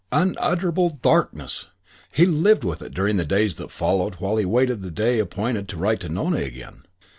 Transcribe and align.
VIII 0.11 0.21
Unutterable 0.23 0.89
darkness! 1.03 1.67
He 2.11 2.25
lived 2.25 2.63
within 2.63 2.87
it 2.87 2.93
during 2.95 3.17
the 3.17 3.23
days 3.23 3.53
that 3.57 3.69
followed 3.69 4.15
while 4.15 4.37
he 4.37 4.45
awaited 4.45 4.81
the 4.81 4.89
day 4.89 5.19
appointed 5.19 5.67
to 5.69 5.77
write 5.77 5.99
to 5.99 6.09
Nona 6.09 6.37
again. 6.37 6.85